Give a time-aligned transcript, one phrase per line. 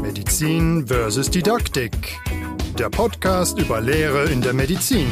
[0.00, 2.20] Medizin versus Didaktik.
[2.78, 5.06] Der Podcast über Lehre in der Medizin.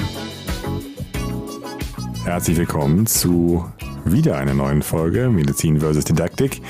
[2.24, 3.64] Herzlich willkommen zu
[4.04, 6.62] wieder einer neuen Folge Medizin versus Didaktik.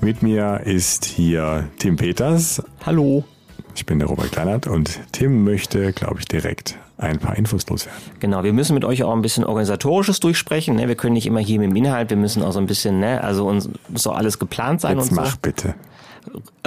[0.00, 2.62] Mit mir ist hier Tim Peters.
[2.86, 3.24] Hallo.
[3.74, 8.00] Ich bin der Robert Kleinert und Tim möchte, glaube ich, direkt ein paar Infos loswerden.
[8.20, 10.76] Genau, wir müssen mit euch auch ein bisschen organisatorisches durchsprechen.
[10.76, 10.88] Ne?
[10.88, 13.22] Wir können nicht immer hier mit dem Inhalt, wir müssen auch so ein bisschen, ne?
[13.22, 15.36] also uns muss auch alles geplant sein Jetzt und mach so.
[15.42, 15.74] bitte.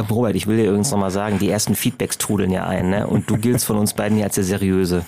[0.09, 3.07] Robert, ich will dir übrigens nochmal sagen, die ersten Feedbacks trudeln ja ein, ne?
[3.07, 5.03] Und du giltst von uns beiden ja als der Seriöse.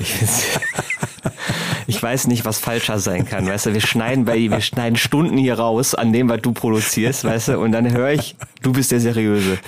[1.86, 5.36] Ich, weiß nicht, was falscher sein kann, weißt du, wir schneiden bei, wir schneiden Stunden
[5.36, 8.90] hier raus an dem, was du produzierst, weißt du, und dann höre ich, du bist
[8.92, 9.58] der Seriöse.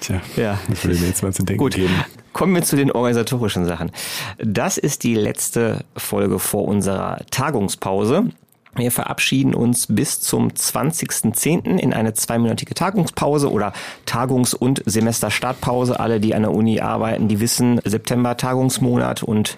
[0.00, 0.58] Tja, Ja.
[0.68, 1.92] das würde mir jetzt mal zu denken Gut, geben.
[2.32, 3.90] kommen wir zu den organisatorischen Sachen.
[4.38, 8.30] Das ist die letzte Folge vor unserer Tagungspause.
[8.76, 11.78] Wir verabschieden uns bis zum 20.10.
[11.78, 13.72] in eine zweimonatige Tagungspause oder
[14.04, 16.00] Tagungs- und Semesterstartpause.
[16.00, 19.56] Alle, die an der Uni arbeiten, die wissen, September Tagungsmonat und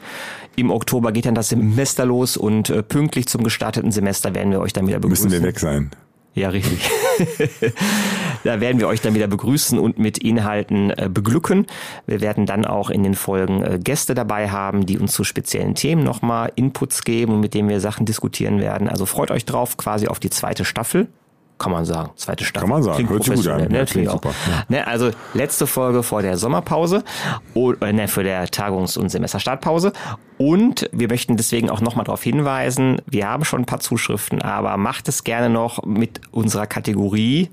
[0.57, 4.61] im Oktober geht dann das Semester los und äh, pünktlich zum gestarteten Semester werden wir
[4.61, 5.29] euch dann wieder begrüßen.
[5.29, 5.91] Müssen wir weg sein.
[6.37, 6.91] Ja, richtig.
[8.45, 11.67] da werden wir euch dann wieder begrüßen und mit Inhalten äh, beglücken.
[12.07, 15.75] Wir werden dann auch in den Folgen äh, Gäste dabei haben, die uns zu speziellen
[15.75, 18.87] Themen nochmal Inputs geben und mit denen wir Sachen diskutieren werden.
[18.87, 21.09] Also freut euch drauf, quasi auf die zweite Staffel.
[21.59, 22.69] Kann man sagen, zweite Staffel.
[22.69, 23.69] Kann man sagen, hört sich gut an.
[23.69, 23.79] Ne?
[23.79, 24.65] Ja, klingt super, ja.
[24.69, 27.03] Ne, also letzte Folge vor der Sommerpause
[27.55, 29.93] oder ne, für der Tagungs- und Semesterstartpause.
[30.37, 34.77] Und wir möchten deswegen auch nochmal darauf hinweisen, wir haben schon ein paar Zuschriften, aber
[34.77, 37.49] macht es gerne noch mit unserer Kategorie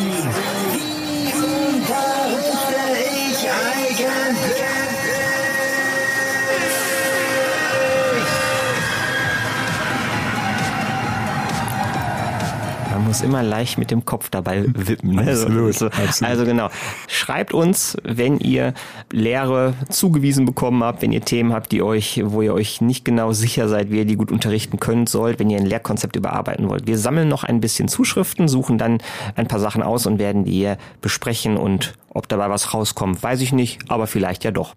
[13.16, 15.16] Muss immer leicht mit dem Kopf dabei wippen.
[15.16, 15.32] Ne?
[15.32, 16.24] Absolut, So, absolut.
[16.24, 16.70] Also genau.
[17.08, 18.74] Schreibt uns, wenn ihr
[19.12, 23.32] Lehre zugewiesen bekommen habt, wenn ihr Themen habt, die euch, wo ihr euch nicht genau
[23.32, 26.88] sicher seid, wie ihr die gut unterrichten könnt, sollt, wenn ihr ein Lehrkonzept überarbeiten wollt.
[26.88, 28.98] Wir sammeln noch ein bisschen Zuschriften, suchen dann
[29.36, 33.54] ein paar Sachen aus und werden die besprechen und ob dabei was rauskommt, weiß ich
[33.54, 34.74] nicht, aber vielleicht ja doch.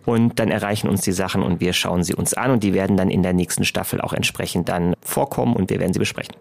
[0.06, 2.98] und dann erreichen uns die Sachen und wir schauen sie uns an und die werden
[2.98, 6.36] dann in der nächsten Staffel auch entsprechend dann vorkommen und wir werden sie besprechen.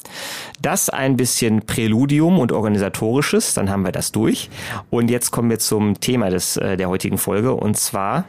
[0.60, 4.50] Das ein bisschen Präludium und organisatorisches, dann haben wir das durch
[4.90, 8.24] und jetzt kommen wir zum Thema des, äh, der heutigen Folge und zwar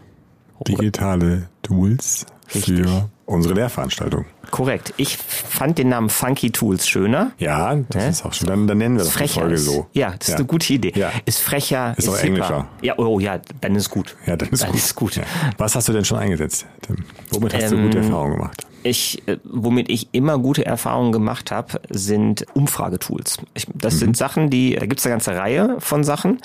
[0.67, 2.85] Digitale Tools Richtig.
[2.85, 4.25] für unsere Lehrveranstaltung.
[4.51, 4.93] Korrekt.
[4.97, 7.31] Ich fand den Namen Funky Tools schöner.
[7.37, 8.09] Ja, das Hä?
[8.09, 8.47] ist auch schon.
[8.47, 9.39] Dann, dann nennen wir Ist das die frecher.
[9.41, 9.87] Folge ist, so.
[9.93, 10.91] Ja, das ist eine gute Idee.
[10.95, 11.11] Ja.
[11.25, 12.27] Ist frecher, Ist auch hipper.
[12.27, 12.67] englischer.
[12.81, 14.15] Ja, oh ja, dann ist gut.
[14.25, 14.79] Ja, dann ist dann gut.
[14.79, 15.15] Ist gut.
[15.15, 15.23] Ja.
[15.57, 16.97] Was hast du denn schon eingesetzt, Tim?
[17.31, 18.67] Womit hast du Ähm, gute Erfahrungen gemacht?
[18.83, 23.37] Ich, äh, womit ich immer gute Erfahrungen gemacht habe, sind Umfragetools.
[23.53, 23.99] Ich, das Mhm.
[23.99, 26.39] sind Sachen, die, da gibt's eine ganze Reihe von Sachen.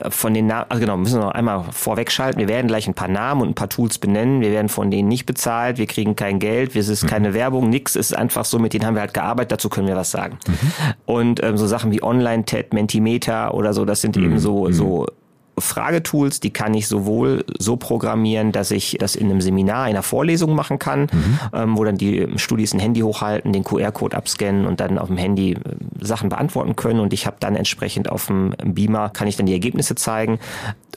[0.00, 2.38] Äh, Von den Namen, also genau, müssen wir noch einmal vorwegschalten.
[2.40, 4.40] Wir werden gleich ein paar Namen und ein paar Tools benennen.
[4.40, 7.08] Wir werden von denen nicht bezahlt, wir kriegen kein Geld, es ist Mhm.
[7.08, 7.96] keine Werbung, nix.
[7.96, 10.38] Es ist einfach so, mit denen haben wir halt gearbeitet, dazu können wir was sagen.
[10.46, 10.54] Mhm.
[11.06, 14.24] Und ähm, so Sachen wie Online-TED, Mentimeter oder so, das sind Mhm.
[14.24, 15.06] eben so, so
[15.60, 20.02] Fragetools, die kann ich sowohl so programmieren, dass ich das in einem Seminar, in einer
[20.02, 21.08] Vorlesung machen kann,
[21.52, 25.16] ähm, wo dann die Studis ein Handy hochhalten, den QR-Code abscannen und dann auf dem
[25.16, 25.58] Handy äh,
[26.00, 29.52] Sachen beantworten können und ich habe dann entsprechend auf dem Beamer, kann ich dann die
[29.52, 30.38] Ergebnisse zeigen.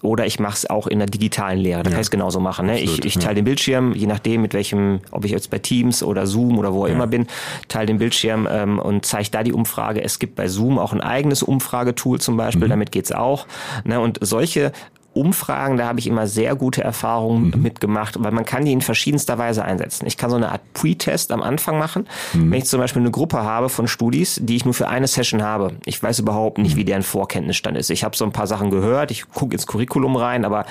[0.01, 1.83] Oder ich mache es auch in der digitalen Lehre.
[1.83, 2.65] Da kann ich es genauso machen.
[2.65, 2.79] Ne?
[2.79, 3.21] Ich, Absolut, ich ja.
[3.21, 6.73] teile den Bildschirm, je nachdem, mit welchem, ob ich jetzt bei Teams oder Zoom oder
[6.73, 7.27] wo auch immer bin,
[7.67, 10.03] teile den Bildschirm ähm, und zeige da die Umfrage.
[10.03, 13.45] Es gibt bei Zoom auch ein eigenes Umfragetool zum Beispiel, damit geht's auch.
[13.83, 13.99] Ne?
[13.99, 14.71] Und solche
[15.13, 19.37] Umfragen, da habe ich immer sehr gute Erfahrungen mitgemacht, weil man kann die in verschiedenster
[19.37, 20.05] Weise einsetzen.
[20.07, 23.43] Ich kann so eine Art Pre-Test am Anfang machen, wenn ich zum Beispiel eine Gruppe
[23.43, 25.73] habe von Studis, die ich nur für eine Session habe.
[25.85, 27.89] Ich weiß überhaupt nicht, wie deren Vorkenntnisstand ist.
[27.89, 30.65] Ich habe so ein paar Sachen gehört, ich gucke ins Curriculum rein, aber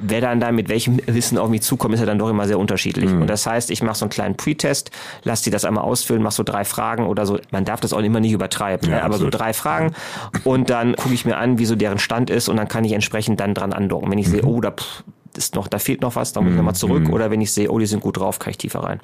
[0.00, 2.58] wer dann da mit welchem Wissen auf mich zukommt, ist ja dann doch immer sehr
[2.58, 3.10] unterschiedlich.
[3.10, 4.90] Und das heißt, ich mache so einen kleinen Pre-Test,
[5.24, 7.38] lass die das einmal ausfüllen, mach so drei Fragen oder so.
[7.50, 9.02] Man darf das auch immer nicht übertreiben, Ja, ne?
[9.04, 9.34] aber so absolut.
[9.40, 9.92] drei Fragen
[10.44, 12.92] und dann gucke ich mir an, wie so deren Stand ist und dann kann ich
[12.92, 14.10] entsprechend dann dran andocken.
[14.10, 15.04] Wenn ich sehe, oh, da pff,
[15.36, 17.08] ist noch, da fehlt noch was, dann muss ich nochmal zurück.
[17.10, 19.00] Oder wenn ich sehe, oh, die sind gut drauf, kann ich tiefer rein.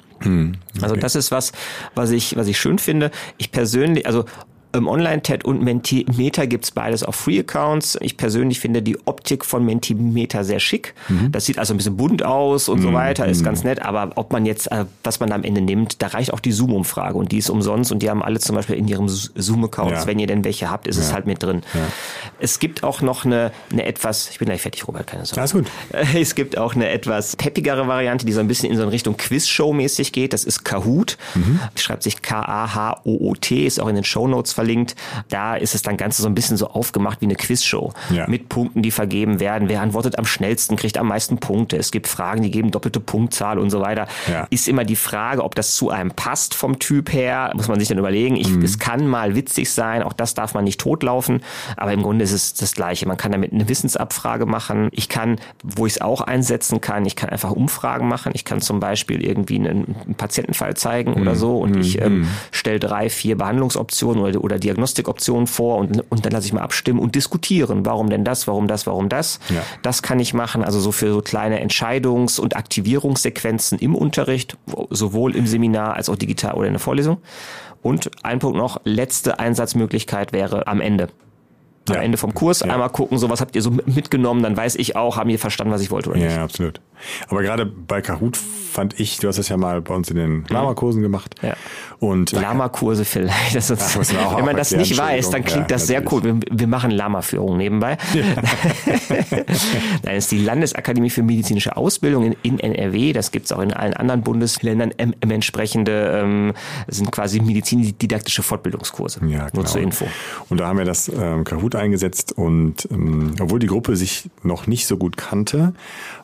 [0.81, 1.51] Also das ist was,
[1.95, 3.11] was ich, was ich schön finde.
[3.37, 4.25] Ich persönlich, also
[4.73, 7.97] Ähm, Online-TED und Mentimeter gibt's beides auf Free-Accounts.
[8.01, 10.93] Ich persönlich finde die Optik von Mentimeter sehr schick.
[11.09, 11.31] Mhm.
[11.31, 13.81] Das sieht also ein bisschen bunt aus und so weiter, ist ganz nett.
[13.81, 16.51] Aber ob man jetzt, äh, was man da am Ende nimmt, da reicht auch die
[16.51, 20.07] Zoom-Umfrage und die ist umsonst und die haben alle zum Beispiel in ihrem Zoom-Accounts, Ja.
[20.07, 21.13] wenn ihr denn welche habt, ist es Ja.
[21.15, 21.61] halt mit drin.
[22.39, 25.41] Es gibt auch noch eine, eine etwas, ich bin gleich fertig, Robert, keine Sorge.
[25.41, 25.65] Alles gut.
[26.15, 29.15] Es gibt auch eine etwas peppigere Variante, die so ein bisschen in so eine Richtung
[29.17, 30.33] Quiz-Show-mäßig geht.
[30.33, 31.17] Das ist Kahoot.
[31.35, 31.59] Mhm.
[31.75, 34.95] Schreibt sich K-A-H-O-O-T, ist auch in den Shownotes verlinkt.
[35.29, 37.93] Da ist es dann Ganze so ein bisschen so aufgemacht wie eine Quiz-Show.
[38.09, 38.27] Ja.
[38.27, 39.69] Mit Punkten, die vergeben werden.
[39.69, 41.77] Wer antwortet am schnellsten, kriegt am meisten Punkte.
[41.77, 44.07] Es gibt Fragen, die geben doppelte Punktzahl und so weiter.
[44.31, 44.47] Ja.
[44.49, 47.51] Ist immer die Frage, ob das zu einem passt vom Typ her.
[47.55, 48.35] Muss man sich dann überlegen.
[48.35, 48.63] Ich, Mhm.
[48.63, 50.01] Es kann mal witzig sein.
[50.01, 51.41] Auch das darf man nicht totlaufen.
[51.75, 53.07] Aber im Grunde ist es das Gleiche.
[53.07, 54.89] Man kann damit eine Wissensabfrage machen.
[54.91, 58.31] Ich kann, wo ich es auch einsetzen kann, ich kann einfach Umfragen machen.
[58.35, 61.35] Ich kann zum Beispiel irgendwie einen, einen Patientenfall zeigen oder Mhm.
[61.37, 66.31] so und ich ähm, stelle drei, vier Behandlungsoptionen oder, oder Diagnostikoptionen vor und, und dann
[66.31, 67.85] lasse ich mal abstimmen und diskutieren.
[67.85, 69.39] Warum denn das, warum das, warum das?
[69.49, 69.61] Ja.
[69.83, 70.63] Das kann ich machen.
[70.63, 74.57] Also so für so kleine Entscheidungs- und Aktivierungssequenzen im Unterricht,
[74.89, 77.17] sowohl im Seminar als auch digital oder in der Vorlesung.
[77.83, 81.09] Und ein Punkt noch, letzte Einsatzmöglichkeit wäre am Ende.
[81.89, 82.01] Am Ja.
[82.01, 82.67] Ende vom Kurs Ja.
[82.73, 85.73] einmal gucken, so was habt ihr so mitgenommen, dann weiß ich auch, haben ihr verstanden,
[85.73, 86.35] was ich wollte oder nicht.
[86.35, 86.81] Ja, absolut.
[87.29, 90.45] Aber gerade bei Kahoot fand ich, du hast das ja mal bei uns in den
[90.49, 91.35] Lama-Kursen gemacht.
[91.41, 91.53] Ja.
[91.99, 93.55] Und Lama-Kurse vielleicht.
[93.55, 96.23] Das ist, auch wenn man das erklären, nicht weiß, dann klingt Ja, das sehr cool.
[96.23, 97.97] Wir, wir machen Lama-Führung nebenbei.
[98.13, 99.45] Nein,
[100.03, 103.13] das ist die Landesakademie für medizinische Ausbildung in, in NRW.
[103.13, 104.91] Das gibt's auch in allen anderen Bundesländern.
[104.97, 106.53] Ähm, ähm, entsprechende ähm,
[106.87, 109.19] sind quasi medizindidaktische Fortbildungskurse.
[109.25, 109.49] Ja, genau.
[109.53, 110.05] Nur zur Info.
[110.49, 114.67] Und da haben wir das ähm, Kahoot eingesetzt und ähm, obwohl die Gruppe sich noch
[114.67, 115.73] nicht so gut kannte,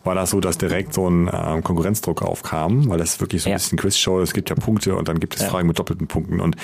[0.03, 3.51] war das so, dass direkt so ein ähm, Konkurrenzdruck aufkam, weil das wirklich so ein
[3.51, 3.57] Ja.
[3.57, 5.49] bisschen Quizshow, es gibt ja Punkte und dann gibt es Ja.
[5.49, 6.55] Fragen mit doppelten Punkten und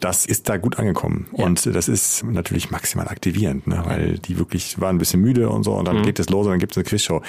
[0.00, 1.26] das ist da gut angekommen.
[1.36, 1.44] Ja.
[1.44, 3.82] Und das ist natürlich maximal aktivierend, ne?
[3.84, 5.94] weil die wirklich waren ein bisschen müde und so und Mhm.
[5.94, 7.20] dann geht es los und dann gibt es eine Quizshow.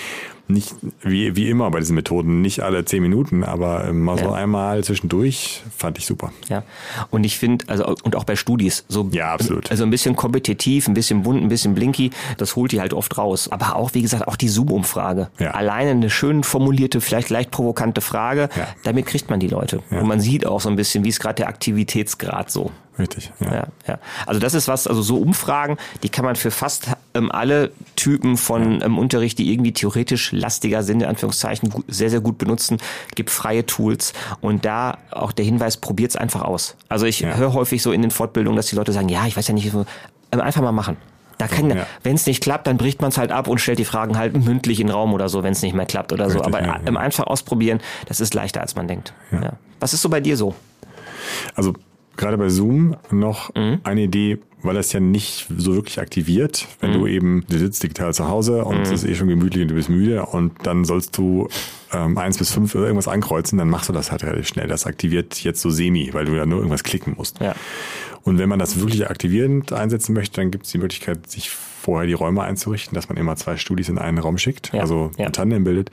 [0.51, 0.73] Nicht
[1.03, 4.83] wie, wie immer bei diesen Methoden, nicht alle zehn Minuten, aber ähm, mal so einmal
[4.83, 6.31] zwischendurch fand ich super.
[6.47, 6.63] Ja.
[7.11, 9.69] Und ich finde, also, und auch bei Studis, so, Ja, absolut.
[9.69, 13.17] also ein bisschen kompetitiv, ein bisschen bunt, ein bisschen blinky, das holt die halt oft
[13.17, 13.49] raus.
[13.51, 15.29] Aber auch, wie gesagt, auch die Zoom-Umfrage.
[15.39, 15.51] Ja.
[15.51, 18.67] Alleine eine schön formulierte, vielleicht leicht provokante Frage, Ja.
[18.83, 19.81] damit kriegt man die Leute.
[19.91, 19.99] Ja.
[20.01, 22.71] Und man sieht auch so ein bisschen, wie ist gerade der Aktivitätsgrad so.
[22.97, 23.31] Richtig.
[23.39, 23.53] Ja.
[23.53, 23.99] Ja, ja.
[24.25, 28.35] Also das ist was, also so Umfragen, die kann man für fast ähm, alle Typen
[28.35, 32.77] von ähm, Unterricht, die irgendwie theoretisch lastiger sind, in Anführungszeichen, sehr, sehr gut benutzen.
[33.15, 34.11] Gibt freie Tools
[34.41, 36.75] und da auch der Hinweis, probiert's einfach aus.
[36.89, 37.35] Also ich Ja.
[37.35, 39.71] höre häufig so in den Fortbildungen, dass die Leute sagen, ja, ich weiß ja nicht,
[39.71, 39.85] so,
[40.31, 40.97] einfach mal machen.
[41.37, 41.85] Da kann, Ja.
[42.03, 44.35] wenn es nicht klappt, dann bricht man es halt ab und stellt die Fragen halt
[44.45, 46.39] mündlich in den Raum oder so, wenn es nicht mehr klappt oder so.
[46.39, 46.81] Richtig, Aber ja, ja.
[46.85, 49.13] ähm, einfach ausprobieren, das ist leichter, als man denkt.
[49.31, 49.53] Ja.
[49.79, 50.53] Was ist so bei dir so?
[51.55, 51.73] Also
[52.17, 53.79] gerade bei Zoom noch Mhm.
[53.83, 56.93] eine Idee, weil das ja nicht so wirklich aktiviert, wenn Mhm.
[56.95, 59.75] du eben, du sitzt digital zu Hause und es ist eh schon gemütlich und du
[59.75, 61.47] bist müde und dann sollst du
[61.93, 64.67] ähm, eins bis fünf oder irgendwas ankreuzen, dann machst du das halt relativ schnell.
[64.67, 67.39] Das aktiviert jetzt so semi, weil du ja nur irgendwas klicken musst.
[67.39, 67.55] Ja.
[68.23, 72.05] Und wenn man das wirklich aktivierend einsetzen möchte, dann gibt es die Möglichkeit, sich vorher
[72.05, 75.27] die Räume einzurichten, dass man immer zwei Studis in einen Raum schickt, Ja, also ja.
[75.27, 75.89] ein Tandem bildet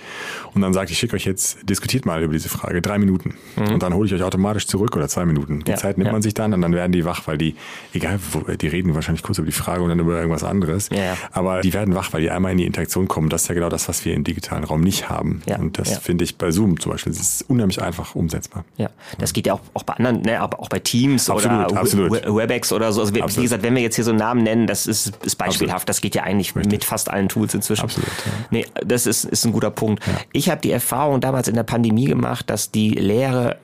[0.52, 3.34] und dann sagt, ich schicke euch jetzt, diskutiert mal über diese Frage, drei Minuten.
[3.54, 5.60] Und dann hole ich euch automatisch zurück oder zwei Minuten.
[5.60, 5.70] Die Mhm.
[5.70, 7.54] Ja, Zeit nimmt man sich dann und dann werden die wach, weil die,
[7.94, 10.88] egal, wo, die reden wahrscheinlich kurz über die Frage und dann über irgendwas anderes.
[10.90, 11.16] Ja, ja.
[11.32, 13.28] Aber die werden wach, weil die einmal in die Interaktion kommen.
[13.28, 15.42] Das ist ja genau das, was wir im digitalen Raum nicht haben.
[15.46, 18.64] Ja, Und das finde ich bei Zoom zum Beispiel, das ist unheimlich einfach umsetzbar.
[18.76, 21.80] Ja, das geht ja auch, auch bei anderen, ne, aber auch bei Teams Absolut, oder
[21.80, 22.10] absolut.
[22.12, 23.00] We- Webex oder so.
[23.00, 23.44] Also wie, Absolut.
[23.44, 25.88] gesagt, wenn wir jetzt hier so Namen nennen, das ist, ist beispielhaft.
[25.88, 27.82] Das geht ja eigentlich mit fast allen Tools inzwischen.
[27.84, 28.08] Absolut.
[28.50, 30.02] Nee, das ist, ist ein guter Punkt.
[30.32, 33.56] Ich habe die Erfahrung damals in der Pandemie gemacht, dass die Lehre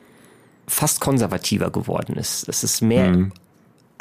[0.69, 2.49] fast konservativer geworden ist.
[2.49, 3.31] Es ist mehr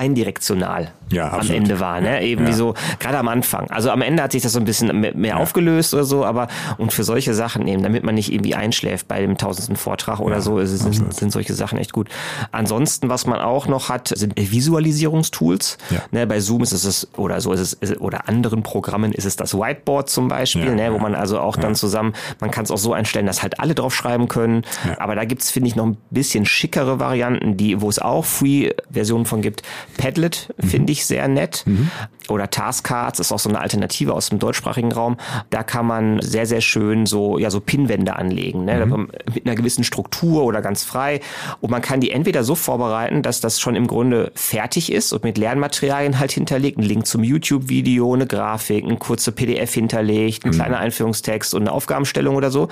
[0.02, 0.92] eindirektional.
[1.12, 1.50] Ja, am.
[1.50, 2.24] Ende war, ne?
[2.24, 2.56] Eben wie Ja.
[2.56, 3.70] so, gerade am Anfang.
[3.70, 6.48] Also am Ende hat sich das so ein bisschen mehr, mehr aufgelöst oder so, aber
[6.78, 10.36] und für solche Sachen eben, damit man nicht irgendwie einschläft bei dem tausendsten Vortrag oder
[10.36, 12.08] Ja, so, ist, sind, sind solche Sachen echt gut.
[12.52, 15.78] Ansonsten, was man auch noch hat, sind Visualisierungstools.
[15.90, 16.00] Ja.
[16.12, 19.54] Ne, bei Zoom ist es oder so ist es oder anderen Programmen ist es das
[19.54, 21.02] Whiteboard zum Beispiel, Ja, ne, wo ja.
[21.02, 23.94] man also auch dann zusammen, man kann es auch so einstellen, dass halt alle drauf
[23.94, 24.64] schreiben können.
[24.88, 25.00] Ja.
[25.00, 29.26] Aber da gibt's finde ich noch ein bisschen schickere Varianten, die wo es auch Free-Versionen
[29.26, 29.64] von gibt.
[29.98, 30.68] Padlet Mhm.
[30.68, 31.66] finde ich ich sehr nett.
[32.30, 35.18] Oder Taskcards ist auch so eine Alternative aus dem deutschsprachigen Raum.
[35.50, 38.86] Da kann man sehr, sehr schön so, ja, so Pinwände anlegen, ne?
[39.34, 41.20] mit einer gewissen Struktur oder ganz frei.
[41.60, 45.24] Und man kann die entweder so vorbereiten, dass das schon im Grunde fertig ist und
[45.24, 50.52] mit Lernmaterialien halt hinterlegt, ein Link zum YouTube-Video, eine Grafik, ein kurze PDF hinterlegt, ein
[50.52, 52.70] kleiner Einführungstext und eine Aufgabenstellung oder so,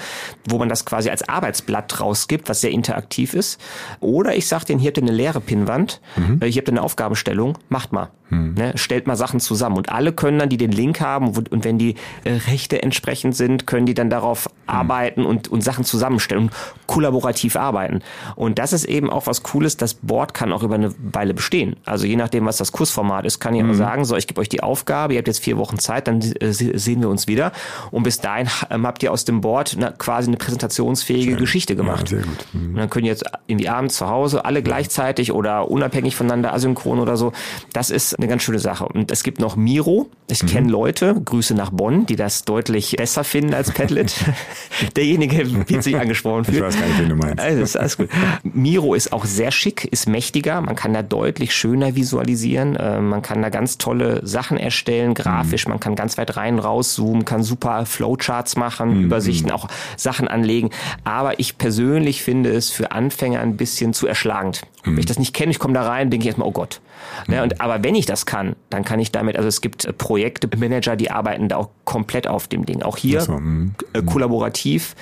[0.48, 3.60] wo man das quasi als Arbeitsblatt rausgibt, was sehr interaktiv ist.
[4.00, 6.02] Oder ich sage denen, hier habt ihr eine leere Pinnwand,
[6.42, 8.10] äh, hier habt ihr eine Aufgabenstellung, macht mal.
[8.32, 8.74] Ne?
[8.76, 9.76] Stellt mal Sachen zusammen.
[9.76, 11.96] Und alle können dann, die den Link haben und und wenn die
[12.26, 16.54] äh, Rechte entsprechend sind, können die dann darauf arbeiten und, und Sachen zusammenstellen und
[16.86, 18.02] kollaborativ arbeiten.
[18.36, 21.76] Und das ist eben auch was Cooles, das Board kann auch über eine Weile bestehen.
[21.86, 24.50] Also je nachdem, was das Kursformat ist, kann ich auch sagen, so, ich gebe euch
[24.50, 27.52] die Aufgabe, ihr habt jetzt vier Wochen Zeit, dann äh, se- sehen wir uns wieder.
[27.90, 32.12] Und bis dahin ähm, habt ihr aus dem Board na, quasi eine präsentationsfähige Geschichte gemacht.
[32.12, 32.46] Ja, sehr gut.
[32.54, 32.70] Mhm.
[32.70, 37.18] Und dann können jetzt irgendwie abends zu Hause alle gleichzeitig oder unabhängig voneinander asynchron oder
[37.18, 37.32] so.
[37.74, 38.86] Das ist eine ganz schöne Sache.
[38.88, 40.08] Und es gibt noch Miro.
[40.30, 44.14] Ich kenne Leute, Grüße nach Bonn, die das deutlich besser finden als Padlet.
[44.96, 46.64] Derjenige wird sich angesprochen Ich fühlen.
[46.64, 47.40] weiß gar nicht, wen du meinst.
[47.44, 48.10] Also ist alles gut.
[48.44, 50.62] Miro ist auch sehr schick, ist mächtiger.
[50.62, 52.76] Man kann da deutlich schöner visualisieren.
[52.76, 55.68] Äh, Man kann da ganz tolle Sachen erstellen, grafisch.
[55.68, 60.70] Man kann ganz weit rein rauszoomen, kann super Flowcharts machen, Übersichten, auch Sachen anlegen.
[61.04, 64.62] Aber ich persönlich finde es für Anfänger ein bisschen zu erschlagend.
[64.84, 66.80] Wenn ich das nicht kenne, ich komme da rein, denke ich erstmal, oh Gott.
[67.28, 69.94] Ne, und, aber wenn ich das kann, dann kann ich damit, also es gibt äh,
[69.94, 72.82] Projekte, Manager, die arbeiten da auch komplett auf dem Ding.
[72.82, 73.74] Auch hier so, mhm.
[73.94, 74.96] äh, kollaborativ,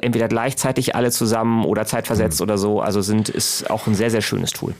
[0.00, 2.80] entweder gleichzeitig alle zusammen oder zeitversetzt oder so.
[2.80, 4.74] Also sind ist auch ein sehr, sehr schönes Tool.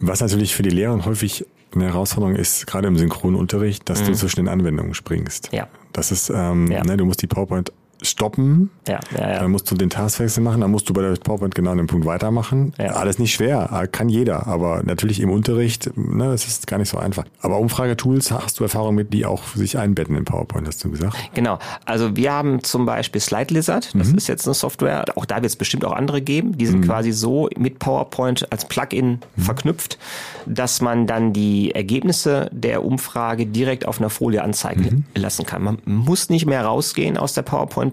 [0.00, 4.36] Was natürlich für die Lehrer häufig eine Herausforderung ist, gerade im Synchronunterricht, dass du zwischen
[4.36, 5.50] den Anwendungen springst.
[5.52, 5.66] Ja.
[5.92, 6.84] Das ist, ähm, Ja.
[6.84, 7.72] ne, du musst die PowerPoint
[8.04, 9.38] stoppen, Ja, ja, ja.
[9.40, 11.86] dann musst du den Taskwechsel machen, dann musst du bei der PowerPoint genau an dem
[11.86, 12.72] Punkt weitermachen.
[12.78, 12.92] Ja.
[12.92, 16.98] Alles nicht schwer, kann jeder, aber natürlich im Unterricht, ne, das ist gar nicht so
[16.98, 17.24] einfach.
[17.40, 21.16] Aber Umfragetools hast du Erfahrung mit, die auch sich einbetten in PowerPoint, hast du gesagt?
[21.34, 21.58] Genau.
[21.84, 25.04] Also wir haben zum Beispiel Slide Lizard, das ist jetzt eine Software.
[25.16, 26.56] Auch da wird es bestimmt auch andere geben.
[26.58, 29.98] Die sind quasi so mit PowerPoint als Plugin verknüpft,
[30.46, 35.62] dass man dann die Ergebnisse der Umfrage direkt auf einer Folie anzeigen lassen kann.
[35.62, 37.42] Man muss nicht mehr rausgehen aus der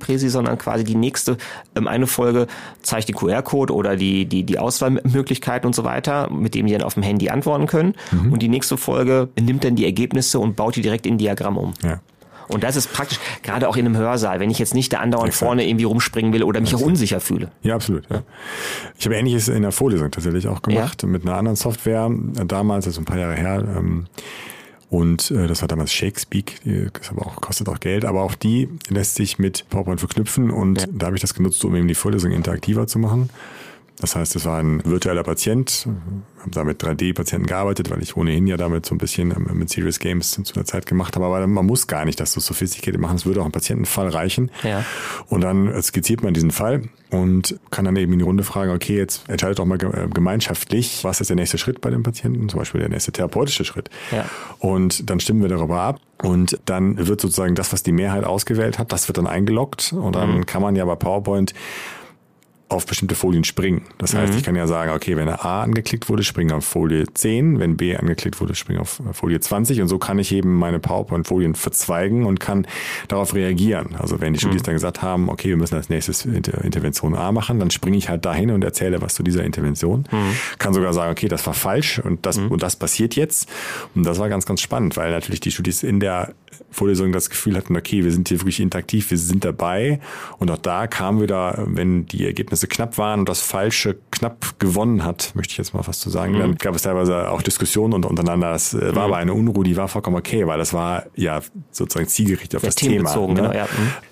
[0.02, 1.38] PowerPoint-Präsi, sondern quasi die nächste,
[1.76, 2.48] ähm, eine Folge
[2.82, 6.84] zeigt den QR-Code oder die, die, die Auswahlmöglichkeiten und so weiter, mit dem die dann
[6.84, 7.96] auf dem Handy antworten können.
[8.12, 11.74] Und die nächste Folge nimmt dann die Ergebnisse und baut die direkt in Diagramm um.
[11.84, 12.00] Ja.
[12.48, 15.30] Und das ist praktisch, gerade auch in einem Hörsaal, wenn ich jetzt nicht da andauernd
[15.30, 15.48] Exakt.
[15.48, 17.50] vorne irgendwie rumspringen will oder mich auch unsicher fühle.
[17.64, 18.04] Ja, absolut.
[18.10, 18.24] Ja.
[19.00, 22.88] Ich habe Ähnliches in der Vorlesung tatsächlich auch gemacht, mit einer anderen Software, äh, damals,
[22.88, 23.64] also ein paar Jahre her.
[23.78, 24.08] Ähm,
[24.92, 28.36] und äh, das war damals Shakespeak, die ist aber auch, kostet auch Geld, aber auch
[28.36, 31.96] die lässt sich mit PowerPoint verknüpfen und da habe ich das genutzt, um eben die
[31.96, 33.30] Vorlesung interaktiver zu machen.
[34.02, 35.88] Das heißt, es war ein virtueller Patient,
[36.40, 39.70] habe da mit 3D-Patienten gearbeitet, weil ich ohnehin ja damit so ein bisschen ähm, mit
[39.70, 41.26] Serious Games zu der Zeit gemacht habe.
[41.26, 43.16] Aber man muss gar nicht das so sophisticated machen.
[43.16, 44.52] Es würde auch im Patientenfall reichen.
[44.64, 44.84] Ja.
[45.28, 48.98] Und dann skizziert man diesen Fall und kann dann eben in die Runde fragen, okay,
[48.98, 52.58] jetzt entscheidet doch mal äh, gemeinschaftlich, was ist der nächste Schritt bei dem Patienten, zum
[52.58, 53.90] Beispiel der nächste therapeutische Schritt.
[54.12, 54.26] Ja.
[54.60, 58.80] Und dann stimmen wir darüber ab und dann wird sozusagen das, was die Mehrheit ausgewählt
[58.80, 61.54] hat, das wird dann eingeloggt und dann kann man ja bei PowerPoint
[62.72, 63.82] auf bestimmte Folien springen.
[63.98, 67.60] Das heißt, ich kann ja sagen, okay, wenn A angeklickt wurde, springe auf Folie 10,
[67.60, 71.56] wenn B angeklickt wurde, springe auf Folie 20 und so kann ich eben meine PowerPoint-Folien
[71.56, 72.66] verzweigen und kann
[73.08, 73.96] darauf reagieren.
[73.98, 77.32] Also wenn die Studis dann gesagt haben, okay, wir müssen als nächstes Inter Intervention A
[77.32, 80.06] machen, dann springe ich halt dahin und erzähle was zu dieser Intervention.
[80.58, 83.50] Kann sogar sagen, okay, das war falsch und das, und das passiert jetzt.
[83.96, 86.34] Und das war ganz, ganz spannend, weil natürlich die Studis in der
[86.70, 90.00] Vorlesung das Gefühl hatten, okay, wir sind hier wirklich interaktiv, wir sind dabei.
[90.40, 95.04] Und auch da kam wieder, wenn die Ergebnisse knapp waren und das Falsche knapp gewonnen
[95.04, 98.06] hat, möchte ich jetzt mal fast so sagen, dann gab es teilweise auch Diskussionen und
[98.06, 98.54] untereinander.
[98.54, 101.42] Es äh, war aber eine Unruhe, die war vollkommen okay, weil das war ja
[101.72, 103.16] sozusagen zielgerichtet auf Ja, das Thema.
[103.16, 103.34] ne?
[103.36, 103.68] genau, ja.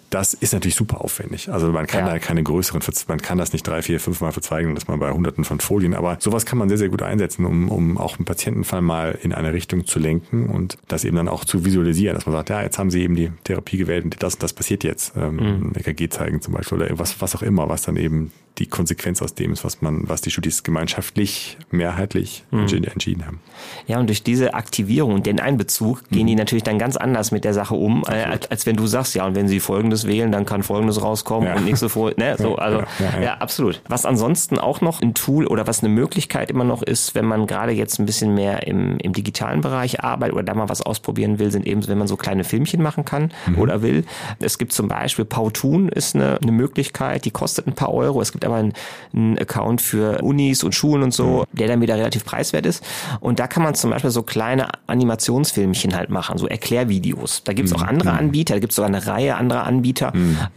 [0.10, 1.52] Das ist natürlich super aufwendig.
[1.52, 2.14] Also man kann Ja.
[2.14, 5.44] da keine größeren, man kann das nicht drei, vier, fünfmal verzweigen, dass man bei hunderten
[5.44, 5.94] von Folien.
[5.94, 9.34] Aber sowas kann man sehr, sehr gut einsetzen, um, um auch einen Patientenfall mal in
[9.34, 12.62] eine Richtung zu lenken und das eben dann auch zu visualisieren, dass man sagt, ja,
[12.64, 15.14] jetzt haben Sie eben die Therapie gewählt und das und das passiert jetzt.
[15.16, 15.74] Ähm, Mhm.
[15.76, 19.36] EKG zeigen zum Beispiel oder was, was auch immer, was dann eben die Konsequenz aus
[19.36, 22.68] dem ist, was man, was die Studis gemeinschaftlich, mehrheitlich Mhm.
[22.84, 23.40] entschieden- haben.
[23.88, 26.28] Ja, und durch diese Aktivierung und den Einbezug gehen Mhm.
[26.28, 29.16] die natürlich dann ganz anders mit der Sache um, äh, als, als wenn du sagst,
[29.16, 31.56] ja, und wenn sie folgendes folgendes wählen, dann kann folgendes rauskommen Ja.
[31.56, 33.82] und nächste Folie, ne, so, also, Ja, ja, absolut.
[33.88, 37.48] Was ansonsten auch noch ein Tool oder was eine Möglichkeit immer noch ist, wenn man
[37.48, 41.40] gerade jetzt ein bisschen mehr im, im digitalen Bereich arbeitet oder da mal was ausprobieren
[41.40, 44.06] will, sind eben, wenn man so kleine Filmchen machen kann oder will.
[44.40, 48.22] Es gibt zum Beispiel Powtoon ist eine, eine Möglichkeit, die kostet ein paar Euro.
[48.22, 48.74] Es gibt aber einen,
[49.14, 52.84] einen Account für Unis und Schulen und so, der dann wieder relativ preiswert ist.
[53.20, 57.44] Und da kann man zum Beispiel so kleine Animationsfilmchen halt machen, so Erklärvideos.
[57.44, 59.89] Da gibt es auch andere Anbieter, da gibt es sogar eine Reihe anderer Anbieter,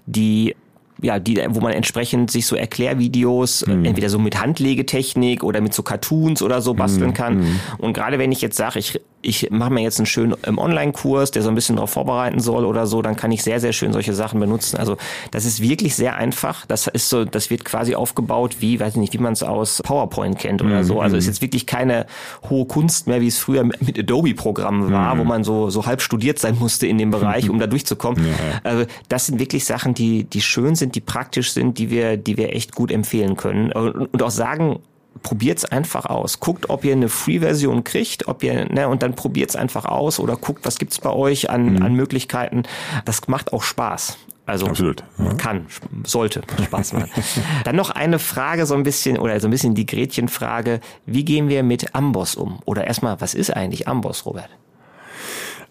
[0.07, 0.55] die
[1.03, 5.75] ja, die, wo man entsprechend sich so Erklärvideos, äh, entweder so mit Handlegetechnik oder mit
[5.75, 7.61] so Cartoons oder so basteln kann.
[7.79, 11.31] Und gerade wenn ich jetzt sage, ich, ich mache mir jetzt einen schönen ähm, Online-Kurs,
[11.31, 13.93] der so ein bisschen darauf vorbereiten soll oder so, dann kann ich sehr, sehr schön
[13.93, 14.77] solche Sachen benutzen.
[14.77, 14.97] Also
[15.31, 16.67] das ist wirklich sehr einfach.
[16.67, 19.81] Das ist so, das wird quasi aufgebaut wie, weiß ich nicht, wie man es aus
[19.85, 21.01] PowerPoint kennt oder so.
[21.01, 22.07] Also ist jetzt wirklich keine
[22.49, 26.39] hohe Kunst mehr, wie es früher mit Adobe-Programmen war, wo man so, so halb studiert
[26.39, 28.25] sein musste in dem Bereich, um da durchzukommen.
[28.65, 32.37] Also das sind wirklich Sachen, die, die schön sind, die praktisch sind, die wir, die
[32.37, 33.73] wir echt gut empfehlen können.
[33.73, 34.81] Und, auch sagen,
[35.23, 36.41] probiert's einfach aus.
[36.41, 40.37] Guckt, ob ihr eine Free-Version kriegt, ob ihr, ne, und dann probiert's einfach aus oder
[40.37, 42.63] guckt, was gibt's bei euch an, an Möglichkeiten.
[43.05, 44.19] Das macht auch Spaß.
[44.45, 45.35] Also Absolut, ja.
[45.35, 45.67] kann,
[46.05, 47.11] sollte Spaß machen.
[47.65, 51.49] Dann noch eine Frage so ein bisschen oder so ein bisschen die Gretchenfrage: Wie gehen
[51.49, 52.59] wir mit Amboss um?
[52.65, 54.51] Oder erstmal, was ist eigentlich Amboss, Robert?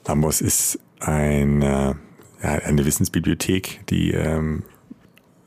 [0.06, 1.98] Amboss ist eine,
[2.42, 4.64] ja, eine Wissensbibliothek, die ähm,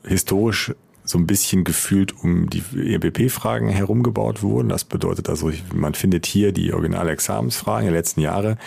[0.07, 0.73] historisch
[1.07, 4.69] so ein bisschen gefühlt um die EBP-Fragen herumgebaut wurden.
[4.69, 8.57] Das bedeutet also, man findet hier die originale Examensfragen der letzten Jahre.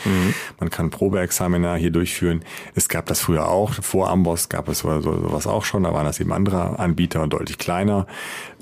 [0.60, 2.42] Man kann Probeexamina hier durchführen.
[2.76, 3.72] Es gab das früher auch.
[3.82, 5.82] Vor Amboss gab es so- so- sowas auch schon.
[5.82, 8.06] Da waren das eben andere Anbieter und deutlich kleiner.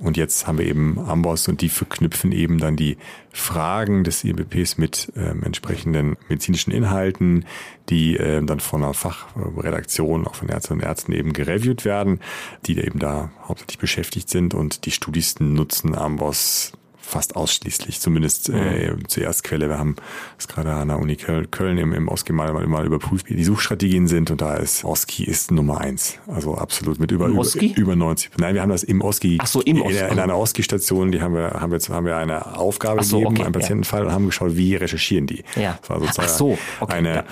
[0.00, 2.96] Und jetzt haben wir eben Amboss und die verknüpfen eben dann die
[3.38, 7.44] Fragen des IBPs mit ähm, entsprechenden medizinischen Inhalten,
[7.88, 12.20] die ähm, dann von einer Fachredaktion, auch von Ärztinnen und Ärzten eben gereviewt werden,
[12.66, 14.54] die eben da hauptsächlich beschäftigt sind.
[14.54, 16.72] Und die Studisten nutzen Amboss
[17.06, 19.68] fast ausschließlich, zumindest äh, zur Erstquelle.
[19.68, 19.96] Wir haben
[20.36, 23.44] das gerade an der Uni Köln, im, im OSCI mal, mal, mal überprüft, wie die
[23.44, 26.18] Suchstrategien sind und da ist OSCI ist Nummer eins.
[26.26, 27.74] Also absolut mit über, über, OSCI?
[27.76, 28.32] über 90.
[28.38, 29.38] Nein, wir haben das im OSCI.
[29.40, 30.12] Ach so, im in, OSCI.
[30.12, 33.44] in einer OSCI-Station, die haben wir, haben wir haben wir eine Aufgabe so, gegeben, okay,
[33.44, 33.60] einen ja.
[33.60, 35.44] Patientenfall und haben geschaut, wie recherchieren die.
[35.54, 35.78] Ja.
[35.80, 37.24] Das war sozusagen Ach so, okay, eine, ja.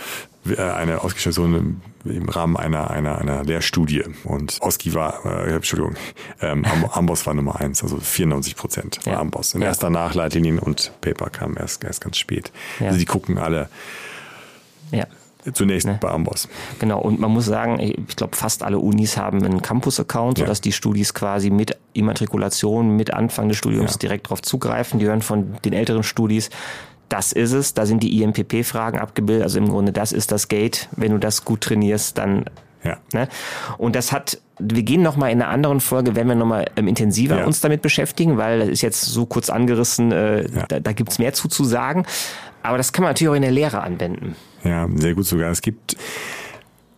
[0.46, 4.04] Äh, eine OSCI-Station im, Rahmen einer, einer, einer Lehrstudie.
[4.24, 5.94] Und OSCI war, äh, Entschuldigung,
[6.42, 9.20] ähm, Am- Amboss war Nummer eins, also 94 Prozent war Ja.
[9.20, 9.54] Amboss.
[9.54, 9.68] Und Ja.
[9.68, 12.52] erst danach Leitlinien und Paper kamen erst, erst ganz spät.
[12.80, 12.86] Ja.
[12.88, 13.68] Also die gucken alle
[14.92, 15.06] Ja.
[15.52, 15.98] zunächst Ne.
[16.00, 16.48] bei Amboss.
[16.78, 20.44] Genau, und man muss sagen, ich glaube, fast alle Unis haben einen Campus-Account, Ja.
[20.44, 23.98] sodass die Studis quasi mit Immatrikulation, mit Anfang des Studiums Ja.
[23.98, 25.00] direkt darauf zugreifen.
[25.00, 26.50] Die hören von den älteren Studis,
[27.08, 29.44] das ist es, da sind die IMPP-Fragen abgebildet.
[29.44, 30.88] Also im Grunde, das ist das Gate.
[30.96, 32.44] Wenn du das gut trainierst, dann
[32.82, 32.98] Ja.
[33.12, 33.28] Ne?
[33.78, 37.38] Und das hat, wir gehen nochmal in einer anderen Folge, wenn wir nochmal ähm, intensiver
[37.38, 37.46] Ja.
[37.46, 40.66] uns damit beschäftigen, weil das ist jetzt so kurz angerissen, äh, Ja.
[40.68, 42.04] da, da gibt's mehr zu, zu sagen.
[42.62, 44.36] Aber das kann man natürlich auch in der Lehre anwenden.
[44.64, 45.50] Ja, sehr gut sogar.
[45.50, 45.96] Es gibt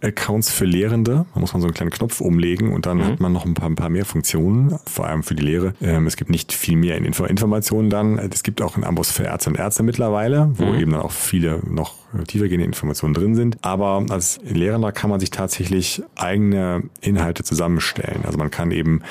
[0.03, 1.27] Accounts für Lehrende.
[1.33, 3.69] Da muss man so einen kleinen Knopf umlegen und dann hat man noch ein paar,
[3.69, 5.75] ein paar mehr Funktionen, vor allem für die Lehre.
[5.81, 8.19] Ähm, es gibt nicht viel mehr in Info Informationen dann.
[8.19, 11.61] Es gibt auch einen Amboss für Ärzte und Ärzte mittlerweile, wo eben dann auch viele
[11.69, 11.95] noch
[12.27, 13.59] tiefergehende Informationen drin sind.
[13.63, 18.25] Aber als Lehrender kann man sich tatsächlich eigene Inhalte zusammenstellen.
[18.25, 19.03] Also man kann eben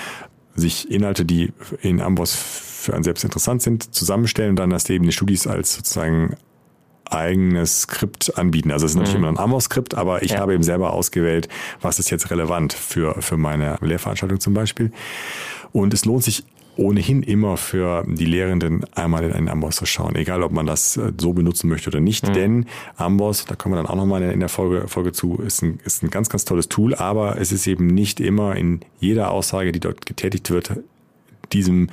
[0.56, 5.06] sich Inhalte, die in Amboss für einen selbst interessant sind, zusammenstellen und dann das eben
[5.06, 6.36] die Studis als sozusagen
[7.12, 8.72] eigenes Skript anbieten.
[8.72, 10.40] Also es ist natürlich immer ein Amboss-Skript, aber ich Ja.
[10.40, 11.48] habe eben selber ausgewählt,
[11.82, 14.92] was ist jetzt relevant für, für meine Lehrveranstaltung zum Beispiel.
[15.72, 16.44] Und es lohnt sich
[16.78, 20.98] ohnehin immer für die Lehrenden einmal in einen Amboss zu schauen, egal ob man das
[20.98, 22.66] äh, so benutzen möchte oder nicht, denn
[22.98, 26.04] Amboss, da kommen wir dann auch nochmal in der Folge, Folge zu, ist ein, ist
[26.04, 29.80] ein ganz, ganz tolles Tool, aber es ist eben nicht immer in jeder Aussage, die
[29.80, 30.72] dort getätigt wird,
[31.54, 31.90] diesem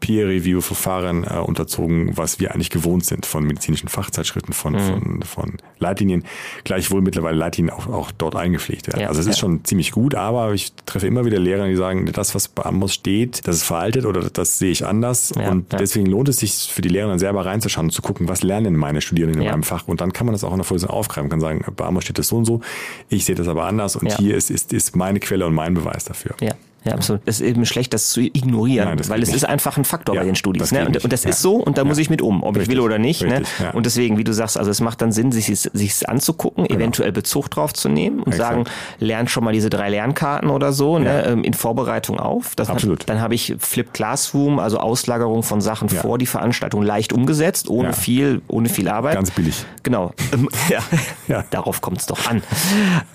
[0.00, 6.24] Peer-Review-Verfahren äh, unterzogen, was wir eigentlich gewohnt sind von medizinischen Fachzeitschriften, von, von, von Leitlinien.
[6.64, 9.00] Gleichwohl mittlerweile Leitlinien auch, auch dort eingepflegt werden.
[9.00, 9.40] Ja, also es ist ja.
[9.40, 12.94] schon ziemlich gut, aber ich treffe immer wieder Lehrer, die sagen, das, was bei Amos
[12.94, 15.32] steht, das ist veraltet oder das sehe ich anders.
[15.36, 18.28] Ja, und deswegen lohnt es sich für die Lehrer dann selber reinzuschauen und zu gucken,
[18.28, 19.88] was lernen meine Studierenden in meinem Fach.
[19.88, 22.18] Und dann kann man das auch in der Vorlesung aufgreifen, kann sagen, bei Amos steht
[22.18, 22.60] das so und so,
[23.08, 26.04] ich sehe das aber anders und hier ist, ist, ist meine Quelle und mein Beweis
[26.04, 26.34] dafür.
[26.40, 26.52] Ja,
[26.84, 27.22] Ja, absolut.
[27.24, 29.36] Es ist eben schlecht, das zu ignorieren, Nein, das weil es nicht.
[29.36, 30.60] ist einfach ein Faktor Ja, bei den Studis.
[30.62, 30.86] das Ne?
[30.86, 31.30] Und, und das Ja.
[31.30, 31.88] ist so und da Ja.
[31.88, 32.76] muss ich mit um, ob ich Richtig.
[32.76, 33.22] will oder nicht.
[33.22, 33.40] Ne?
[33.40, 33.70] Richtig, ja.
[33.70, 37.50] Und deswegen, wie du sagst, also es macht dann Sinn, sich sich anzugucken, eventuell Bezug
[37.50, 38.50] drauf zu nehmen und Exakt.
[38.50, 38.64] sagen,
[38.98, 41.24] lernt schon mal diese drei Lernkarten oder so ne?
[41.26, 42.54] Ähm, in Vorbereitung auf.
[42.56, 43.08] Das Absolut.
[43.08, 47.92] Dann habe ich Flip Classroom, also Auslagerung von Sachen vor die Veranstaltung leicht umgesetzt, ohne
[47.92, 49.14] viel, ohne viel Arbeit.
[49.14, 49.64] Ganz billig.
[49.82, 50.12] Genau.
[50.32, 50.80] Ähm, ja.
[51.28, 51.44] Ja.
[51.50, 52.42] Darauf kommt es doch an.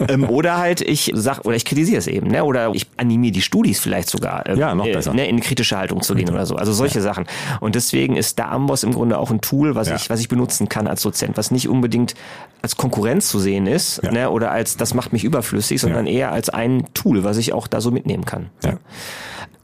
[0.07, 2.43] ähm, oder halt ich sag oder ich kritisiere es eben, ne?
[2.43, 5.13] Oder ich animiere die Studis vielleicht sogar, ähm, Ja, noch besser.
[5.13, 6.55] ne, in eine kritische Haltung zu gehen oder so.
[6.55, 7.25] Also solche Sachen.
[7.59, 9.95] Und deswegen ist der Amboss im Grunde auch ein Tool, was Ja.
[9.95, 12.15] ich, was ich benutzen kann als Dozent, was nicht unbedingt
[12.61, 14.11] als Konkurrenz zu sehen ist, Ja.
[14.11, 14.29] ne?
[14.29, 16.13] Oder als das macht mich überflüssig, sondern Ja.
[16.13, 18.49] eher als ein Tool, was ich auch da so mitnehmen kann.
[18.63, 18.77] Ja.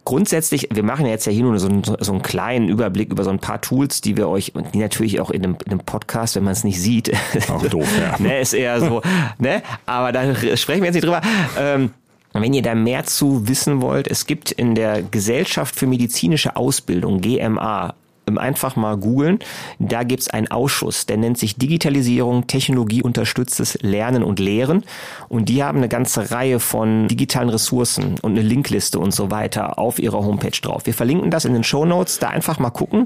[0.04, 3.24] Grundsätzlich, wir machen ja jetzt ja hier nur so einen, so einen kleinen Überblick über
[3.24, 5.80] so ein paar Tools, die wir euch, und die natürlich auch in einem, in einem
[5.80, 7.12] Podcast, wenn man es nicht sieht,
[7.50, 8.16] Auch doof, ja.
[8.20, 9.02] ne, ist eher so,
[9.40, 11.22] ne, aber da sprechen wir jetzt nicht drüber.
[11.58, 11.90] Ähm,
[12.42, 17.22] wenn ihr da mehr zu wissen wollt, es gibt in der Gesellschaft für medizinische Ausbildung,
[17.22, 17.96] GMA,
[18.38, 19.40] einfach mal googeln.
[19.80, 24.84] Da gibt's einen Ausschuss, der nennt sich Digitalisierung, technologieunterstütztes Lernen und Lehren.
[25.30, 29.80] Und die haben eine ganze Reihe von digitalen Ressourcen und eine Linkliste und so weiter
[29.80, 30.86] auf ihrer Homepage drauf.
[30.86, 33.06] Wir verlinken das in den Show Notes, da einfach mal gucken.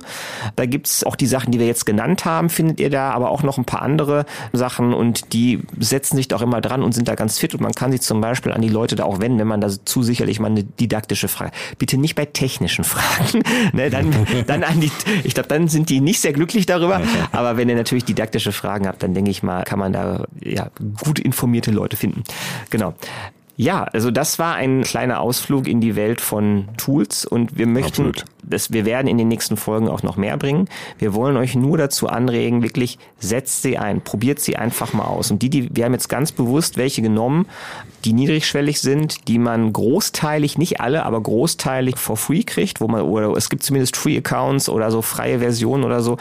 [0.55, 3.43] Da gibt's auch die Sachen, die wir jetzt genannt haben, findet ihr da, aber auch
[3.43, 7.07] noch ein paar andere Sachen und die setzen sich da auch immer dran und sind
[7.07, 9.39] da ganz fit und man kann sich zum Beispiel an die Leute da auch wenden,
[9.39, 11.51] wenn man da zu sicherlich mal eine didaktische Frage.
[11.77, 14.13] Bitte nicht bei technischen Fragen, ne, dann,
[14.47, 14.91] dann an die,
[15.23, 18.87] ich glaube, dann sind die nicht sehr glücklich darüber, aber wenn ihr natürlich didaktische Fragen
[18.87, 20.69] habt, dann denke ich mal, kann man da ja
[21.03, 22.23] gut informierte Leute finden.
[22.69, 22.93] Genau.
[23.59, 28.07] Ja, also das war ein kleiner Ausflug in die Welt von Tools und wir möchten,
[28.07, 28.23] Absolut.
[28.49, 30.67] Das, wir werden in den nächsten Folgen auch noch mehr bringen.
[30.97, 35.31] Wir wollen euch nur dazu anregen, wirklich setzt sie ein, probiert sie einfach mal aus.
[35.31, 37.45] Und die, die, wir haben jetzt ganz bewusst welche genommen,
[38.05, 43.01] die niedrigschwellig sind, die man großteilig, nicht alle, aber großteilig for free kriegt, wo man,
[43.01, 46.17] oder es gibt zumindest Free Accounts oder so freie Versionen oder so,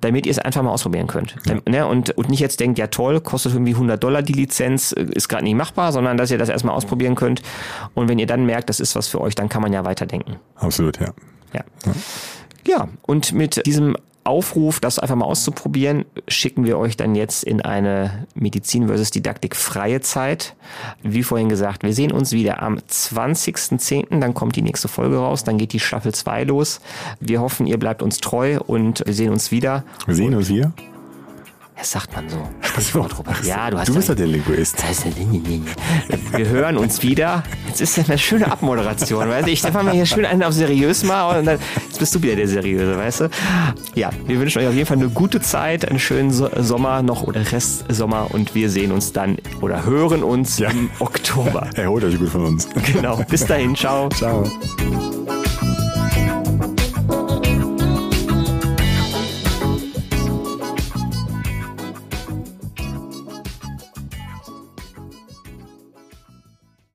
[0.00, 1.36] damit ihr es einfach mal ausprobieren könnt.
[1.68, 1.86] Ne?
[1.86, 5.28] Und, und nicht jetzt denkt, ja toll, kostet irgendwie 100 Dollar die Lizenz, äh, ist
[5.28, 7.42] gerade nicht machbar, sondern dass ihr das erstmal ausprobieren könnt.
[7.94, 10.36] Und wenn ihr dann merkt, das ist was für euch, dann kann man ja weiterdenken.
[10.56, 11.12] Absolut, ja.
[11.52, 11.64] Ja.
[12.66, 17.60] Ja, und mit diesem Aufruf, das einfach mal auszuprobieren, schicken wir euch dann jetzt in
[17.60, 20.54] eine Medizin versus Didaktik freie Zeit.
[21.02, 25.42] Wie vorhin gesagt, wir sehen uns wieder am 20.10., dann kommt die nächste Folge raus,
[25.42, 26.80] dann geht die Staffel 2 los.
[27.18, 29.82] Wir hoffen, ihr bleibt uns treu und wir sehen uns wieder.
[30.06, 30.72] Wir sehen uns hier.
[31.76, 32.36] Das sagt man so.
[32.60, 33.42] Sprichwort, Robert.
[33.44, 34.76] Ja, du hast Du bist ja doch der Linguist.
[36.36, 37.42] wir hören uns wieder.
[37.66, 39.50] Jetzt ist das eine schöne Abmoderation, weißt du?
[39.50, 41.58] Ich fange mal hier schön einen auf seriös mal und dann
[41.88, 43.30] jetzt bist du wieder der Seriöse, weißt du?
[43.94, 47.22] Ja, wir wünschen euch auf jeden Fall eine gute Zeit, einen schönen so Sommer noch
[47.24, 50.70] oder Restsommer und wir sehen uns dann oder hören uns Ja.
[50.70, 51.68] im Oktober.
[51.74, 52.68] Erholt euch gut von uns.
[52.92, 53.16] Genau.
[53.28, 54.08] Bis dahin, ciao.
[54.10, 54.44] Ciao.